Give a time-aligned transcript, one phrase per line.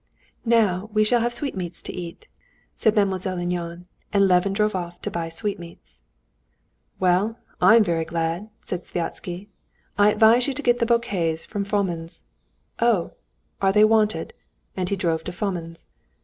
[0.47, 2.27] "Now we shall have sweetmeats to eat,"
[2.75, 5.99] said Mademoiselle Linon—and Levin drove off to buy sweetmeats.
[6.99, 9.47] "Well, I'm very glad," said Sviazhsky.
[9.99, 12.23] "I advise you to get the bouquets from Fomin's."
[12.79, 13.11] "Oh,
[13.61, 14.33] are they wanted?"
[14.75, 15.85] And he drove to Fomin's.